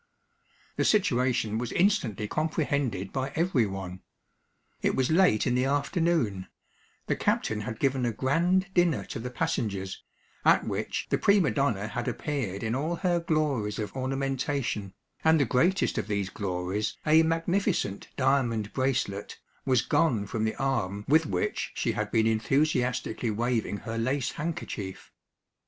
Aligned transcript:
The 0.77 0.83
situation 0.83 1.59
was 1.59 1.71
instantly 1.73 2.27
comprehended 2.27 3.13
by 3.13 3.31
every 3.35 3.67
one. 3.67 4.01
It 4.81 4.95
was 4.95 5.11
late 5.11 5.45
in 5.45 5.53
the 5.53 5.65
afternoon; 5.65 6.47
the 7.05 7.15
captain 7.15 7.61
had 7.61 7.79
given 7.79 8.03
a 8.07 8.11
grand 8.11 8.73
dinner 8.73 9.05
to 9.05 9.19
the 9.19 9.29
passengers, 9.29 10.03
at 10.43 10.63
which 10.63 11.05
the 11.11 11.19
prima 11.19 11.51
donna 11.51 11.87
had 11.87 12.07
appeared 12.07 12.63
in 12.63 12.73
all 12.73 12.95
her 12.95 13.19
glories 13.19 13.77
of 13.77 13.95
ornamentation, 13.95 14.95
and 15.23 15.39
the 15.39 15.45
greatest 15.45 15.99
of 15.99 16.07
these 16.07 16.31
glories, 16.31 16.97
a 17.05 17.21
magnificent 17.21 18.07
diamond 18.17 18.73
bracelet, 18.73 19.37
was 19.67 19.83
gone 19.83 20.25
from 20.25 20.45
the 20.45 20.55
arm 20.55 21.05
with 21.07 21.27
which 21.27 21.73
she 21.75 21.91
had 21.91 22.09
been 22.11 22.25
enthusiastically 22.25 23.29
waving 23.29 23.77
her 23.77 23.99
lace 23.99 24.31
handkerchief. 24.31 25.11